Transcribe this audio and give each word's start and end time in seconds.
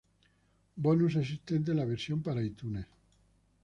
Bonus 0.77 1.15
existente 1.17 1.69
en 1.69 1.77
la 1.77 1.85
versión 1.85 2.23
para 2.23 2.41
iTunes 2.43 2.87